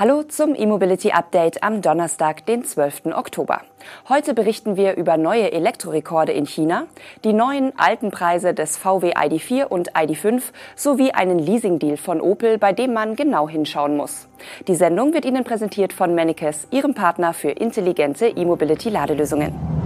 Hallo 0.00 0.22
zum 0.22 0.54
E-Mobility 0.54 1.10
Update 1.10 1.64
am 1.64 1.82
Donnerstag, 1.82 2.46
den 2.46 2.64
12. 2.64 3.06
Oktober. 3.06 3.62
Heute 4.08 4.32
berichten 4.32 4.76
wir 4.76 4.94
über 4.96 5.16
neue 5.16 5.50
Elektrorekorde 5.50 6.30
in 6.30 6.46
China, 6.46 6.84
die 7.24 7.32
neuen 7.32 7.76
alten 7.76 8.12
Preise 8.12 8.54
des 8.54 8.76
VW 8.76 9.14
ID4 9.14 9.64
und 9.64 9.94
ID5 9.94 10.40
sowie 10.76 11.10
einen 11.10 11.40
Leasing-Deal 11.40 11.96
von 11.96 12.20
Opel, 12.20 12.58
bei 12.58 12.72
dem 12.72 12.92
man 12.92 13.16
genau 13.16 13.48
hinschauen 13.48 13.96
muss. 13.96 14.28
Die 14.68 14.76
Sendung 14.76 15.14
wird 15.14 15.24
Ihnen 15.24 15.42
präsentiert 15.42 15.92
von 15.92 16.14
Mennekes, 16.14 16.68
Ihrem 16.70 16.94
Partner 16.94 17.34
für 17.34 17.50
intelligente 17.50 18.28
E-Mobility-Ladelösungen. 18.28 19.77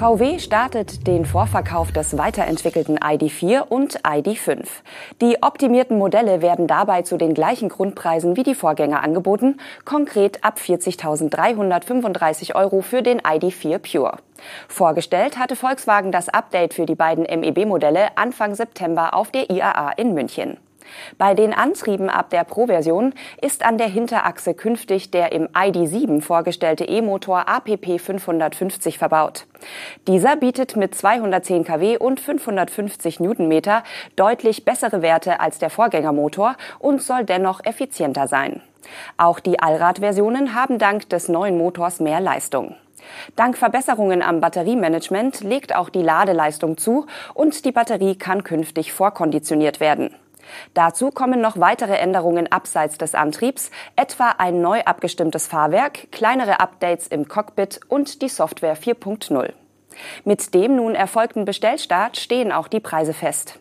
VW 0.00 0.38
startet 0.38 1.06
den 1.06 1.26
Vorverkauf 1.26 1.92
des 1.92 2.16
weiterentwickelten 2.16 2.98
ID4 2.98 3.60
und 3.68 4.00
ID5. 4.00 4.64
Die 5.20 5.42
optimierten 5.42 5.98
Modelle 5.98 6.40
werden 6.40 6.66
dabei 6.66 7.02
zu 7.02 7.18
den 7.18 7.34
gleichen 7.34 7.68
Grundpreisen 7.68 8.34
wie 8.34 8.42
die 8.42 8.54
Vorgänger 8.54 9.02
angeboten, 9.02 9.58
konkret 9.84 10.42
ab 10.42 10.56
40.335 10.56 12.54
Euro 12.54 12.80
für 12.80 13.02
den 13.02 13.20
ID4 13.20 13.76
Pure. 13.76 14.16
Vorgestellt 14.68 15.38
hatte 15.38 15.54
Volkswagen 15.54 16.12
das 16.12 16.30
Update 16.30 16.72
für 16.72 16.86
die 16.86 16.94
beiden 16.94 17.24
MEB-Modelle 17.24 18.16
Anfang 18.16 18.54
September 18.54 19.12
auf 19.12 19.30
der 19.30 19.50
IAA 19.50 19.90
in 19.98 20.14
München. 20.14 20.56
Bei 21.18 21.34
den 21.34 21.52
Antrieben 21.52 22.08
ab 22.08 22.30
der 22.30 22.44
Pro-Version 22.44 23.14
ist 23.40 23.64
an 23.64 23.78
der 23.78 23.88
Hinterachse 23.88 24.54
künftig 24.54 25.10
der 25.10 25.32
im 25.32 25.48
ID7 25.48 26.20
vorgestellte 26.20 26.84
E-Motor 26.84 27.48
APP 27.48 27.98
550 28.00 28.98
verbaut. 28.98 29.46
Dieser 30.06 30.36
bietet 30.36 30.76
mit 30.76 30.94
210 30.94 31.64
kW 31.64 31.98
und 31.98 32.20
550 32.20 33.20
Newtonmeter 33.20 33.82
deutlich 34.16 34.64
bessere 34.64 35.02
Werte 35.02 35.40
als 35.40 35.58
der 35.58 35.70
Vorgängermotor 35.70 36.56
und 36.78 37.02
soll 37.02 37.24
dennoch 37.24 37.64
effizienter 37.64 38.28
sein. 38.28 38.62
Auch 39.16 39.40
die 39.40 39.60
Allradversionen 39.60 40.54
haben 40.54 40.78
dank 40.78 41.08
des 41.10 41.28
neuen 41.28 41.58
Motors 41.58 42.00
mehr 42.00 42.20
Leistung. 42.20 42.76
Dank 43.36 43.56
Verbesserungen 43.56 44.22
am 44.22 44.40
Batteriemanagement 44.40 45.40
legt 45.40 45.74
auch 45.74 45.88
die 45.88 46.02
Ladeleistung 46.02 46.76
zu 46.76 47.06
und 47.34 47.64
die 47.64 47.72
Batterie 47.72 48.16
kann 48.16 48.44
künftig 48.44 48.92
vorkonditioniert 48.92 49.80
werden. 49.80 50.14
Dazu 50.74 51.10
kommen 51.10 51.40
noch 51.40 51.58
weitere 51.58 51.96
Änderungen 51.96 52.50
abseits 52.50 52.98
des 52.98 53.14
Antriebs, 53.14 53.70
etwa 53.96 54.34
ein 54.38 54.60
neu 54.60 54.82
abgestimmtes 54.82 55.46
Fahrwerk, 55.46 56.10
kleinere 56.12 56.60
Updates 56.60 57.06
im 57.06 57.28
Cockpit 57.28 57.80
und 57.88 58.22
die 58.22 58.28
Software 58.28 58.76
4.0. 58.76 59.52
Mit 60.24 60.54
dem 60.54 60.76
nun 60.76 60.94
erfolgten 60.94 61.44
Bestellstart 61.44 62.16
stehen 62.16 62.52
auch 62.52 62.68
die 62.68 62.80
Preise 62.80 63.12
fest. 63.12 63.58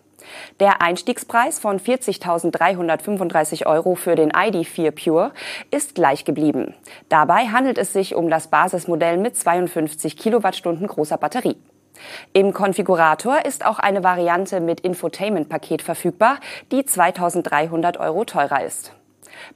Der 0.60 0.82
Einstiegspreis 0.82 1.60
von 1.60 1.80
40.335 1.80 3.66
Euro 3.66 3.96
für 3.96 4.16
den 4.16 4.32
ID4 4.32 4.92
Pure 4.92 5.32
ist 5.72 5.96
gleich 5.96 6.26
geblieben. 6.26 6.76
Dabei 7.08 7.48
handelt 7.48 7.78
es 7.78 7.94
sich 7.94 8.16
um 8.16 8.30
das 8.30 8.48
Basismodell 8.48 9.18
mit 9.18 9.38
52 9.38 10.18
Kilowattstunden 10.18 10.88
großer 10.88 11.18
Batterie. 11.18 11.58
Im 12.34 12.54
Konfigurator 12.54 13.46
ist 13.46 13.66
auch 13.66 13.80
eine 13.80 14.04
Variante 14.04 14.60
mit 14.60 14.82
Infotainment-Paket 14.82 15.82
verfügbar, 15.82 16.38
die 16.72 16.86
2300 16.86 18.00
Euro 18.00 18.26
teurer 18.26 18.64
ist. 18.64 18.94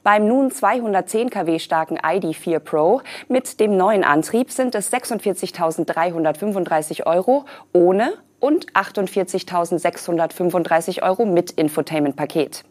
Beim 0.02 0.26
nun 0.26 0.50
210 0.50 1.28
kW 1.30 1.58
starken 1.58 1.98
ID4 1.98 2.58
Pro 2.58 3.02
mit 3.28 3.60
dem 3.60 3.76
neuen 3.76 4.02
Antrieb 4.04 4.50
sind 4.50 4.74
es 4.74 4.90
46.335 4.92 7.06
Euro 7.06 7.44
ohne 7.72 8.14
und 8.40 8.72
48.635 8.72 11.02
Euro 11.02 11.24
mit 11.24 11.52
Infotainment-Paket. 11.52 12.64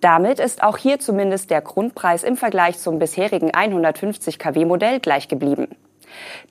Damit 0.00 0.40
ist 0.40 0.62
auch 0.62 0.78
hier 0.78 0.98
zumindest 0.98 1.50
der 1.50 1.60
Grundpreis 1.60 2.24
im 2.24 2.36
Vergleich 2.36 2.78
zum 2.78 2.98
bisherigen 2.98 3.54
150 3.54 4.38
kW 4.38 4.64
Modell 4.64 5.00
gleich 5.00 5.28
geblieben. 5.28 5.68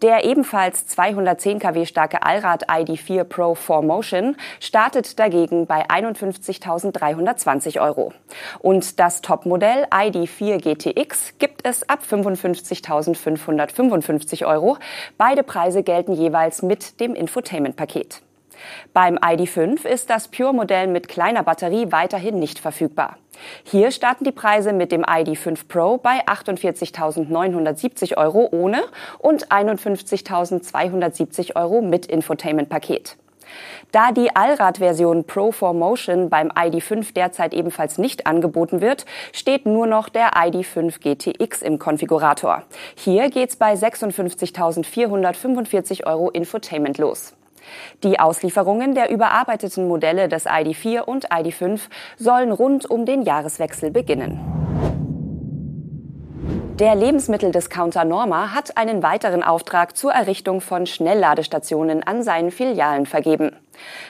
Der 0.01 0.25
ebenfalls 0.25 0.87
210 0.87 1.59
kW 1.59 1.85
starke 1.85 2.23
Allrad 2.23 2.67
ID4 2.69 3.23
Pro 3.23 3.53
4Motion 3.53 4.35
startet 4.59 5.19
dagegen 5.19 5.67
bei 5.67 5.87
51.320 5.89 7.79
Euro. 7.81 8.11
Und 8.59 8.99
das 8.99 9.21
Topmodell 9.21 9.85
ID4 9.85 10.57
GTX 10.57 11.37
gibt 11.39 11.65
es 11.65 11.87
ab 11.87 12.01
55.555 12.09 14.45
Euro. 14.45 14.75
Beide 15.17 15.43
Preise 15.43 15.83
gelten 15.83 16.11
jeweils 16.13 16.61
mit 16.61 16.99
dem 16.99 17.15
Infotainment-Paket. 17.15 18.21
Beim 18.93 19.15
ID.5 19.15 19.85
ist 19.85 20.09
das 20.09 20.27
Pure-Modell 20.27 20.87
mit 20.87 21.07
kleiner 21.07 21.43
Batterie 21.43 21.91
weiterhin 21.91 22.39
nicht 22.39 22.59
verfügbar. 22.59 23.17
Hier 23.63 23.91
starten 23.91 24.23
die 24.23 24.31
Preise 24.31 24.73
mit 24.73 24.91
dem 24.91 25.01
ID.5 25.01 25.67
Pro 25.67 25.97
bei 25.97 26.25
48.970 26.27 28.17
Euro 28.17 28.47
ohne 28.51 28.83
und 29.19 29.49
51.270 29.49 31.55
Euro 31.55 31.81
mit 31.81 32.05
Infotainment-Paket. 32.05 33.17
Da 33.91 34.11
die 34.11 34.35
Allradversion 34.35 35.23
Pro 35.25 35.49
4Motion 35.49 36.29
beim 36.29 36.51
ID.5 36.57 37.13
derzeit 37.13 37.53
ebenfalls 37.53 37.97
nicht 37.97 38.27
angeboten 38.27 38.79
wird, 38.81 39.05
steht 39.33 39.65
nur 39.65 39.87
noch 39.87 40.07
der 40.09 40.31
ID.5 40.37 40.99
GTX 40.99 41.61
im 41.61 41.77
Konfigurator. 41.79 42.63
Hier 42.95 43.29
geht's 43.29 43.57
bei 43.57 43.73
56.445 43.73 46.05
Euro 46.05 46.29
Infotainment 46.29 46.97
los. 46.97 47.33
Die 48.03 48.19
Auslieferungen 48.19 48.95
der 48.95 49.09
überarbeiteten 49.09 49.87
Modelle 49.87 50.27
des 50.27 50.45
ID4 50.45 51.01
und 51.01 51.29
ID5 51.29 51.81
sollen 52.17 52.51
rund 52.51 52.89
um 52.89 53.05
den 53.05 53.21
Jahreswechsel 53.23 53.91
beginnen. 53.91 54.61
Der 56.81 56.95
Lebensmitteldiscounter 56.95 58.05
Norma 58.05 58.55
hat 58.55 58.75
einen 58.75 59.03
weiteren 59.03 59.43
Auftrag 59.43 59.95
zur 59.95 60.13
Errichtung 60.13 60.61
von 60.61 60.87
Schnellladestationen 60.87 62.01
an 62.01 62.23
seinen 62.23 62.49
Filialen 62.49 63.05
vergeben. 63.05 63.55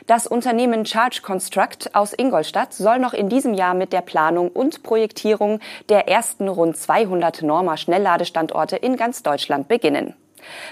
Das 0.08 0.26
Unternehmen 0.26 0.86
Charge 0.86 1.22
Construct 1.22 1.94
aus 1.94 2.14
Ingolstadt 2.14 2.74
soll 2.74 3.00
noch 3.00 3.14
in 3.14 3.28
diesem 3.28 3.56
Jahr 3.56 3.74
mit 3.74 3.92
der 3.92 4.00
Planung 4.00 4.48
und 4.48 4.84
Projektierung 4.84 5.60
der 5.90 6.08
ersten 6.08 6.48
rund 6.48 6.78
200 6.78 7.42
Norma 7.42 7.76
Schnellladestandorte 7.76 8.78
in 8.78 8.96
ganz 8.96 9.22
Deutschland 9.22 9.68
beginnen. 9.68 10.14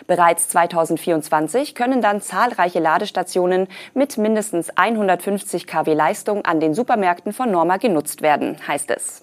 Bereits 0.08 0.50
2024 0.50 1.76
können 1.76 2.02
dann 2.02 2.22
zahlreiche 2.22 2.80
Ladestationen 2.80 3.68
mit 3.94 4.18
mindestens 4.18 4.70
150 4.76 5.68
kW 5.68 5.94
Leistung 5.94 6.46
an 6.46 6.60
den 6.60 6.74
Supermärkten 6.74 7.34
von 7.34 7.52
Norma 7.52 7.78
genutzt 7.78 8.22
werden, 8.22 8.58
heißt 8.68 8.92
es. 8.92 9.22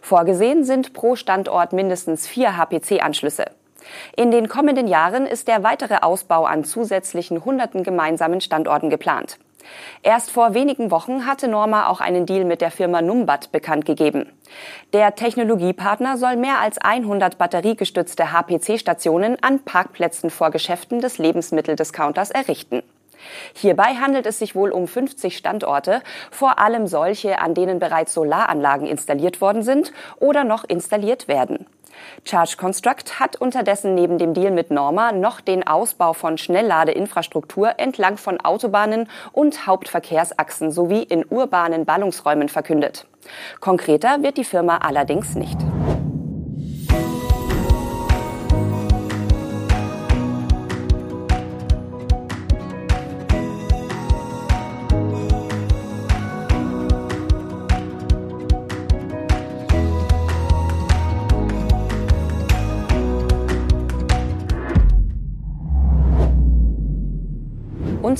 Vorgesehen 0.00 0.64
sind 0.64 0.92
pro 0.92 1.16
Standort 1.16 1.72
mindestens 1.72 2.26
vier 2.26 2.56
HPC-Anschlüsse. 2.56 3.46
In 4.16 4.30
den 4.30 4.48
kommenden 4.48 4.86
Jahren 4.86 5.26
ist 5.26 5.48
der 5.48 5.62
weitere 5.62 5.98
Ausbau 6.02 6.44
an 6.44 6.64
zusätzlichen 6.64 7.44
hunderten 7.44 7.84
gemeinsamen 7.84 8.40
Standorten 8.40 8.90
geplant. 8.90 9.38
Erst 10.02 10.30
vor 10.30 10.54
wenigen 10.54 10.90
Wochen 10.90 11.26
hatte 11.26 11.48
Norma 11.48 11.88
auch 11.88 12.00
einen 12.00 12.26
Deal 12.26 12.44
mit 12.44 12.60
der 12.60 12.70
Firma 12.70 13.02
Numbat 13.02 13.52
bekannt 13.52 13.84
gegeben. 13.84 14.26
Der 14.92 15.14
Technologiepartner 15.14 16.16
soll 16.16 16.36
mehr 16.36 16.60
als 16.60 16.78
100 16.78 17.38
batteriegestützte 17.38 18.32
HPC-Stationen 18.32 19.36
an 19.42 19.60
Parkplätzen 19.60 20.30
vor 20.30 20.50
Geschäften 20.50 21.00
des 21.00 21.18
Lebensmitteldiscounters 21.18 22.30
errichten. 22.30 22.82
Hierbei 23.54 23.96
handelt 23.96 24.26
es 24.26 24.38
sich 24.38 24.54
wohl 24.54 24.70
um 24.70 24.86
50 24.86 25.36
Standorte, 25.36 26.02
vor 26.30 26.58
allem 26.58 26.86
solche, 26.86 27.40
an 27.40 27.54
denen 27.54 27.78
bereits 27.78 28.14
Solaranlagen 28.14 28.86
installiert 28.86 29.40
worden 29.40 29.62
sind 29.62 29.92
oder 30.18 30.44
noch 30.44 30.64
installiert 30.64 31.28
werden. 31.28 31.66
Charge 32.24 32.56
Construct 32.56 33.20
hat 33.20 33.36
unterdessen 33.36 33.94
neben 33.94 34.18
dem 34.18 34.34
Deal 34.34 34.50
mit 34.50 34.70
Norma 34.70 35.12
noch 35.12 35.40
den 35.40 35.66
Ausbau 35.66 36.12
von 36.12 36.38
Schnellladeinfrastruktur 36.38 37.78
entlang 37.78 38.16
von 38.16 38.40
Autobahnen 38.40 39.08
und 39.32 39.66
Hauptverkehrsachsen 39.66 40.70
sowie 40.70 41.02
in 41.02 41.24
urbanen 41.28 41.84
Ballungsräumen 41.84 42.48
verkündet. 42.48 43.06
Konkreter 43.60 44.22
wird 44.22 44.36
die 44.36 44.44
Firma 44.44 44.78
allerdings 44.78 45.34
nicht. 45.34 45.58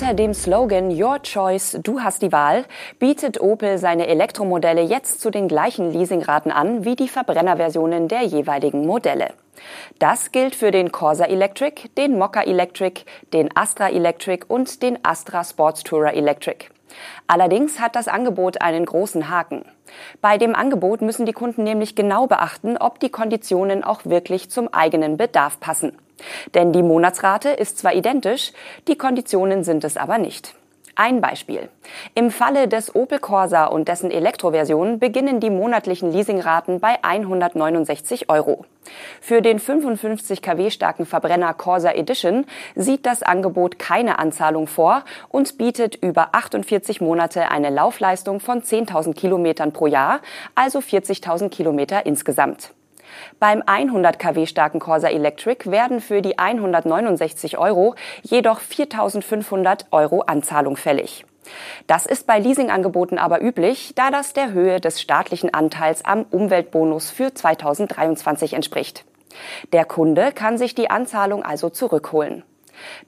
Unter 0.00 0.14
dem 0.14 0.32
Slogan 0.32 0.90
Your 0.92 1.20
Choice, 1.24 1.76
du 1.82 2.00
hast 2.00 2.22
die 2.22 2.30
Wahl, 2.30 2.66
bietet 3.00 3.40
Opel 3.40 3.78
seine 3.78 4.06
Elektromodelle 4.06 4.80
jetzt 4.80 5.20
zu 5.20 5.28
den 5.28 5.48
gleichen 5.48 5.92
Leasingraten 5.92 6.52
an 6.52 6.84
wie 6.84 6.94
die 6.94 7.08
Verbrennerversionen 7.08 8.06
der 8.06 8.22
jeweiligen 8.22 8.86
Modelle. 8.86 9.32
Das 9.98 10.30
gilt 10.30 10.54
für 10.54 10.70
den 10.70 10.92
Corsa 10.92 11.24
Electric, 11.24 11.88
den 11.96 12.16
Mokka 12.16 12.42
Electric, 12.42 13.02
den 13.32 13.48
Astra 13.56 13.88
Electric 13.88 14.44
und 14.46 14.84
den 14.84 15.04
Astra 15.04 15.42
Sports 15.42 15.82
Tourer 15.82 16.14
Electric. 16.14 16.66
Allerdings 17.26 17.80
hat 17.80 17.96
das 17.96 18.06
Angebot 18.06 18.62
einen 18.62 18.86
großen 18.86 19.28
Haken. 19.28 19.64
Bei 20.20 20.38
dem 20.38 20.54
Angebot 20.54 21.02
müssen 21.02 21.26
die 21.26 21.32
Kunden 21.32 21.64
nämlich 21.64 21.96
genau 21.96 22.28
beachten, 22.28 22.76
ob 22.76 23.00
die 23.00 23.10
Konditionen 23.10 23.82
auch 23.82 24.04
wirklich 24.04 24.48
zum 24.48 24.72
eigenen 24.72 25.16
Bedarf 25.16 25.58
passen. 25.58 25.98
Denn 26.54 26.72
die 26.72 26.82
Monatsrate 26.82 27.50
ist 27.50 27.78
zwar 27.78 27.94
identisch, 27.94 28.52
die 28.86 28.98
Konditionen 28.98 29.64
sind 29.64 29.84
es 29.84 29.96
aber 29.96 30.18
nicht. 30.18 30.54
Ein 31.00 31.20
Beispiel. 31.20 31.68
Im 32.16 32.32
Falle 32.32 32.66
des 32.66 32.96
Opel 32.96 33.20
Corsa 33.20 33.66
und 33.66 33.86
dessen 33.86 34.10
Elektroversion 34.10 34.98
beginnen 34.98 35.38
die 35.38 35.48
monatlichen 35.48 36.10
Leasingraten 36.10 36.80
bei 36.80 36.96
169 37.02 38.28
Euro. 38.28 38.64
Für 39.20 39.40
den 39.40 39.60
55 39.60 40.42
kW 40.42 40.70
starken 40.70 41.06
Verbrenner 41.06 41.54
Corsa 41.54 41.92
Edition 41.92 42.46
sieht 42.74 43.06
das 43.06 43.22
Angebot 43.22 43.78
keine 43.78 44.18
Anzahlung 44.18 44.66
vor 44.66 45.04
und 45.28 45.56
bietet 45.56 45.94
über 45.94 46.30
48 46.34 47.00
Monate 47.00 47.48
eine 47.48 47.70
Laufleistung 47.70 48.40
von 48.40 48.62
10.000 48.62 49.14
Kilometern 49.14 49.72
pro 49.72 49.86
Jahr, 49.86 50.18
also 50.56 50.80
40.000 50.80 51.48
Kilometer 51.48 52.06
insgesamt. 52.06 52.72
Beim 53.38 53.62
100 53.64 54.18
kW 54.18 54.46
starken 54.46 54.80
Corsa 54.80 55.08
Electric 55.08 55.70
werden 55.70 56.00
für 56.00 56.22
die 56.22 56.38
169 56.38 57.58
Euro 57.58 57.94
jedoch 58.22 58.60
4.500 58.60 59.86
Euro 59.90 60.22
Anzahlung 60.22 60.76
fällig. 60.76 61.24
Das 61.86 62.06
ist 62.06 62.26
bei 62.26 62.38
Leasingangeboten 62.38 63.18
aber 63.18 63.40
üblich, 63.42 63.92
da 63.94 64.10
das 64.10 64.32
der 64.32 64.52
Höhe 64.52 64.80
des 64.80 65.00
staatlichen 65.00 65.52
Anteils 65.54 66.04
am 66.04 66.26
Umweltbonus 66.30 67.10
für 67.10 67.32
2023 67.32 68.52
entspricht. 68.54 69.04
Der 69.72 69.84
Kunde 69.84 70.32
kann 70.32 70.58
sich 70.58 70.74
die 70.74 70.90
Anzahlung 70.90 71.42
also 71.42 71.70
zurückholen. 71.70 72.42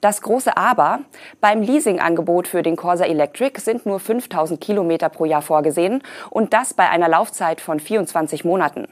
Das 0.01 0.21
große 0.21 0.57
Aber, 0.57 0.99
beim 1.39 1.61
Leasingangebot 1.61 2.47
für 2.47 2.61
den 2.61 2.75
Corsa 2.75 3.05
Electric 3.05 3.59
sind 3.59 3.85
nur 3.85 3.99
5000 3.99 4.59
Kilometer 4.59 5.09
pro 5.09 5.25
Jahr 5.25 5.41
vorgesehen 5.41 6.03
und 6.29 6.53
das 6.53 6.73
bei 6.73 6.89
einer 6.89 7.09
Laufzeit 7.09 7.61
von 7.61 7.79
24 7.79 8.45
Monaten. 8.45 8.87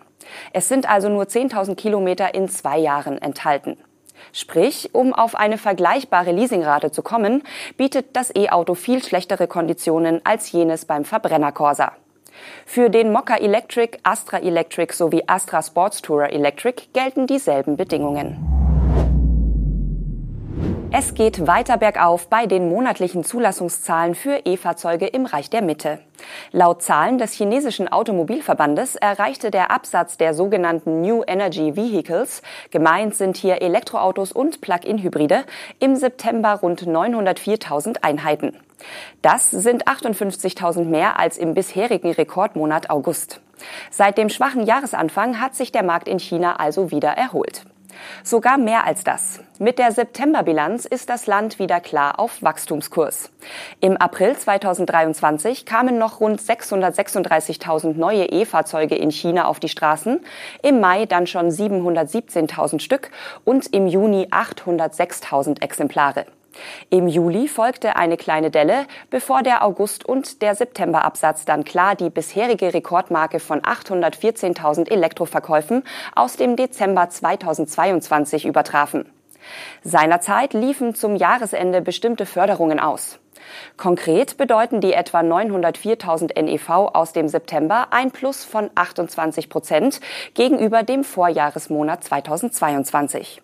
Es 0.54 0.68
sind 0.68 0.90
also 0.90 1.10
nur 1.10 1.24
10.000 1.24 1.76
Kilometer 1.76 2.34
in 2.34 2.50
zwei 2.50 2.78
Jahren 2.78 3.18
enthalten. 3.18 3.78
Sprich, 4.34 4.90
um 4.94 5.14
auf 5.14 5.36
eine 5.36 5.58
vergleichbare 5.58 6.31
Leasingrate 6.31 6.92
zu 6.92 7.02
kommen, 7.02 7.44
bietet 7.78 8.16
das 8.16 8.36
E-Auto 8.36 8.76
viel 8.76 9.04
schlechtere 9.04 9.48
Konditionen 9.48 10.22
als 10.26 10.52
jenes 10.52 10.86
beim 10.86 11.06
Verbrenner 11.06 11.52
Corsa. 11.52 11.94
Für 12.66 12.90
den 12.90 13.12
Mokka 13.12 13.36
Electric, 13.36 13.98
Astra 14.04 14.40
Electric 14.40 14.94
sowie 14.94 15.24
Astra 15.28 15.62
Sports 15.62 16.02
Tourer 16.02 16.31
Electric 16.31 16.84
gelten 16.94 17.28
dieselben 17.28 17.76
Bedingungen. 17.76 18.59
Es 20.92 21.14
geht 21.14 21.46
weiter 21.46 21.78
bergauf 21.78 22.30
bei 22.30 22.48
den 22.48 22.68
monatlichen 22.68 23.24
Zulassungszahlen 23.24 24.16
für 24.16 24.42
E-Fahrzeuge 24.46 25.06
im 25.06 25.28
Reich 25.28 25.52
der 25.52 25.62
Mitte. 25.62 26.00
Laut 26.52 26.82
Zahlen 26.82 27.20
des 27.20 27.34
chinesischen 27.34 27.88
Automobilverbandes 27.88 28.96
erreichte 28.96 29.52
der 29.52 29.70
Absatz 29.70 30.18
der 30.18 30.34
sogenannten 30.34 31.02
New 31.02 31.22
Energy 31.28 31.76
Vehicles, 31.76 32.42
gemeint 32.72 33.16
sind 33.16 33.38
hier 33.38 33.62
Elektroautos 33.62 34.32
und 34.32 34.62
Plug-in-Hybride, 34.62 35.44
im 35.80 35.96
September 35.96 36.56
rund 36.56 36.82
904.000 36.82 37.98
Einheiten. 38.02 38.58
Das 39.22 39.52
sind 39.52 39.88
58.000 39.88 40.86
mehr 40.86 41.20
als 41.20 41.38
im 41.38 41.54
bisherigen 41.54 42.14
Rekordmonat 42.14 42.90
August. 42.90 43.42
Seit 43.92 44.18
dem 44.18 44.30
schwachen 44.30 44.66
Jahresanfang 44.66 45.40
hat 45.40 45.54
sich 45.54 45.72
der 45.72 45.84
Markt 45.84 46.08
in 46.08 46.18
China 46.18 46.56
also 46.56 46.90
wieder 46.90 47.10
erholt. 47.10 47.64
Sogar 48.24 48.58
mehr 48.58 48.86
als 48.86 49.04
das. 49.04 49.42
Mit 49.60 49.78
der 49.80 49.92
Septemberbilanz 49.92 50.86
ist 50.86 51.10
das 51.10 51.28
Land 51.28 51.60
wieder 51.60 51.80
klar 51.80 52.20
auf 52.20 52.42
Wachstumskurs. 52.42 53.30
Im 53.82 53.98
April 53.98 54.38
2023 54.38 55.66
kamen 55.66 55.98
noch 55.98 56.20
rund 56.20 56.40
636.000 56.40 57.98
neue 57.98 58.26
E-Fahrzeuge 58.26 58.96
in 58.96 59.12
China 59.12 59.46
auf 59.46 59.60
die 59.60 59.70
Straßen, 59.70 60.20
im 60.64 60.80
Mai 60.80 61.06
dann 61.06 61.28
schon 61.28 61.50
717.000 61.50 62.80
Stück 62.80 63.12
und 63.44 63.68
im 63.74 63.88
Juni 63.88 64.28
806.000 64.32 65.62
Exemplare. 65.62 66.26
Im 66.90 67.08
Juli 67.08 67.48
folgte 67.48 67.96
eine 67.96 68.18
kleine 68.18 68.52
Delle, 68.52 68.86
bevor 69.10 69.44
der 69.44 69.64
August- 69.64 70.06
und 70.06 70.42
der 70.42 70.56
Septemberabsatz 70.56 71.46
dann 71.46 71.64
klar 71.64 71.96
die 71.96 72.10
bisherige 72.10 72.74
Rekordmarke 72.74 73.40
von 73.40 73.62
814.000 73.62 74.90
Elektroverkäufen 74.90 75.84
aus 76.16 76.36
dem 76.36 76.56
Dezember 76.56 77.10
2022 77.10 78.46
übertrafen. 78.46 79.06
Seinerzeit 79.84 80.54
liefen 80.54 80.96
zum 80.96 81.16
Jahresende 81.16 81.82
bestimmte 81.82 82.26
Förderungen 82.26 82.80
aus. 82.80 83.20
Konkret 83.78 84.38
bedeuten 84.38 84.82
die 84.82 84.94
etwa 84.94 85.22
904.000 85.22 86.40
NEV 86.42 86.70
aus 86.70 87.14
dem 87.14 87.28
September 87.28 87.88
ein 87.92 88.12
Plus 88.12 88.44
von 88.44 88.70
28 88.76 89.50
Prozent 89.50 90.02
gegenüber 90.34 90.84
dem 90.84 91.04
Vorjahresmonat 91.04 92.04
2022. 92.04 93.42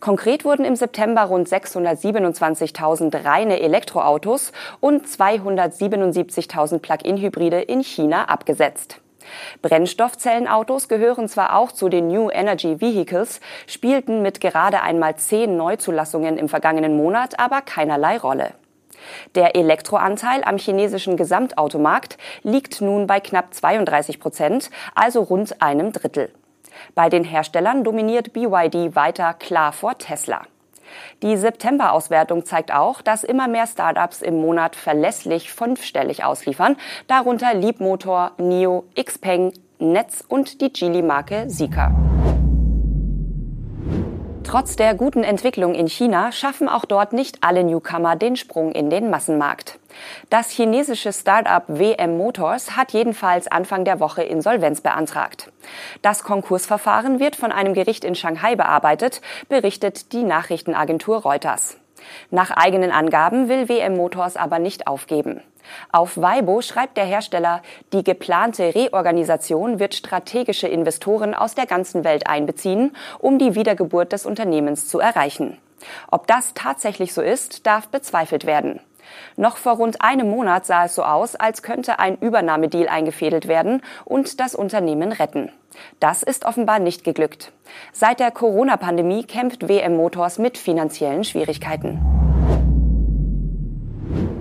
Konkret 0.00 0.44
wurden 0.44 0.64
im 0.64 0.76
September 0.76 1.22
rund 1.22 1.48
627.000 1.48 3.24
reine 3.24 3.60
Elektroautos 3.60 4.52
und 4.80 5.06
277.000 5.06 6.78
Plug-in-Hybride 6.78 7.60
in 7.60 7.82
China 7.82 8.26
abgesetzt. 8.26 9.00
Brennstoffzellenautos 9.62 10.88
gehören 10.88 11.28
zwar 11.28 11.56
auch 11.56 11.72
zu 11.72 11.88
den 11.88 12.08
New 12.08 12.30
Energy 12.30 12.80
Vehicles, 12.80 13.40
spielten 13.66 14.22
mit 14.22 14.40
gerade 14.40 14.82
einmal 14.82 15.16
zehn 15.16 15.56
Neuzulassungen 15.56 16.36
im 16.36 16.48
vergangenen 16.48 16.96
Monat 16.96 17.38
aber 17.38 17.62
keinerlei 17.62 18.18
Rolle. 18.18 18.52
Der 19.34 19.56
Elektroanteil 19.56 20.42
am 20.44 20.58
chinesischen 20.58 21.16
Gesamtautomarkt 21.16 22.18
liegt 22.42 22.80
nun 22.80 23.06
bei 23.06 23.20
knapp 23.20 23.54
32 23.54 24.20
Prozent, 24.20 24.70
also 24.94 25.22
rund 25.22 25.60
einem 25.62 25.92
Drittel. 25.92 26.30
Bei 26.94 27.08
den 27.08 27.24
Herstellern 27.24 27.84
dominiert 27.84 28.32
BYD 28.32 28.94
weiter 28.94 29.34
klar 29.34 29.72
vor 29.72 29.98
Tesla. 29.98 30.42
Die 31.22 31.36
September-Auswertung 31.36 32.44
zeigt 32.44 32.72
auch, 32.72 33.02
dass 33.02 33.24
immer 33.24 33.48
mehr 33.48 33.66
Startups 33.66 34.22
im 34.22 34.40
Monat 34.40 34.76
verlässlich 34.76 35.52
fünfstellig 35.52 36.24
ausliefern, 36.24 36.76
darunter 37.06 37.54
Leapmotor, 37.54 38.32
NIO, 38.38 38.84
Xpeng, 38.94 39.52
Netz 39.78 40.24
und 40.26 40.60
die 40.60 40.72
Geely-Marke 40.72 41.44
Sika. 41.48 42.15
Trotz 44.46 44.76
der 44.76 44.94
guten 44.94 45.24
Entwicklung 45.24 45.74
in 45.74 45.88
China 45.88 46.30
schaffen 46.30 46.68
auch 46.68 46.84
dort 46.84 47.12
nicht 47.12 47.38
alle 47.40 47.64
Newcomer 47.64 48.14
den 48.14 48.36
Sprung 48.36 48.70
in 48.70 48.90
den 48.90 49.10
Massenmarkt. 49.10 49.80
Das 50.30 50.50
chinesische 50.50 51.12
Start-up 51.12 51.64
WM 51.66 52.16
Motors 52.16 52.76
hat 52.76 52.92
jedenfalls 52.92 53.48
Anfang 53.48 53.84
der 53.84 53.98
Woche 53.98 54.22
Insolvenz 54.22 54.82
beantragt. 54.82 55.50
Das 56.00 56.22
Konkursverfahren 56.22 57.18
wird 57.18 57.34
von 57.34 57.50
einem 57.50 57.74
Gericht 57.74 58.04
in 58.04 58.14
Shanghai 58.14 58.54
bearbeitet, 58.54 59.20
berichtet 59.48 60.12
die 60.12 60.22
Nachrichtenagentur 60.22 61.22
Reuters. 61.22 61.78
Nach 62.30 62.52
eigenen 62.52 62.92
Angaben 62.92 63.48
will 63.48 63.68
WM 63.68 63.96
Motors 63.96 64.36
aber 64.36 64.60
nicht 64.60 64.86
aufgeben. 64.86 65.42
Auf 65.92 66.16
Weibo 66.16 66.60
schreibt 66.62 66.96
der 66.96 67.04
Hersteller, 67.04 67.62
die 67.92 68.04
geplante 68.04 68.74
Reorganisation 68.74 69.78
wird 69.78 69.94
strategische 69.94 70.68
Investoren 70.68 71.34
aus 71.34 71.54
der 71.54 71.66
ganzen 71.66 72.04
Welt 72.04 72.26
einbeziehen, 72.26 72.96
um 73.18 73.38
die 73.38 73.54
Wiedergeburt 73.54 74.12
des 74.12 74.26
Unternehmens 74.26 74.88
zu 74.88 74.98
erreichen. 74.98 75.58
Ob 76.10 76.26
das 76.26 76.54
tatsächlich 76.54 77.12
so 77.12 77.22
ist, 77.22 77.66
darf 77.66 77.88
bezweifelt 77.88 78.46
werden. 78.46 78.80
Noch 79.36 79.56
vor 79.56 79.74
rund 79.74 80.02
einem 80.02 80.28
Monat 80.30 80.66
sah 80.66 80.86
es 80.86 80.94
so 80.94 81.04
aus, 81.04 81.36
als 81.36 81.62
könnte 81.62 81.98
ein 81.98 82.16
Übernahmedeal 82.18 82.88
eingefädelt 82.88 83.46
werden 83.46 83.82
und 84.04 84.40
das 84.40 84.54
Unternehmen 84.54 85.12
retten. 85.12 85.52
Das 86.00 86.22
ist 86.22 86.44
offenbar 86.44 86.78
nicht 86.78 87.04
geglückt. 87.04 87.52
Seit 87.92 88.20
der 88.20 88.30
Corona-Pandemie 88.30 89.24
kämpft 89.24 89.68
WM 89.68 89.96
Motors 89.96 90.38
mit 90.38 90.58
finanziellen 90.58 91.24
Schwierigkeiten. 91.24 92.15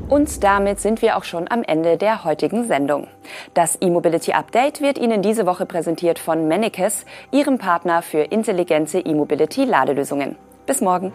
Und 0.08 0.44
damit 0.44 0.80
sind 0.80 1.02
wir 1.02 1.18
auch 1.18 1.24
schon 1.24 1.50
am 1.50 1.64
Ende 1.64 1.98
der 1.98 2.24
heutigen 2.24 2.68
Sendung. 2.68 3.08
Das 3.56 3.78
E-Mobility 3.82 4.34
Update 4.34 4.82
wird 4.82 5.00
Ihnen 5.00 5.22
diese 5.22 5.46
Woche 5.48 5.66
präsentiert 5.66 6.20
von 6.20 6.48
Mennekes, 6.48 7.06
Ihrem 7.32 7.58
Partner 7.58 8.02
für 8.02 8.20
intelligente 8.20 9.00
E-Mobility 9.00 9.64
Ladelösungen. 9.64 10.36
Bis 10.68 10.82
morgen. 10.82 11.12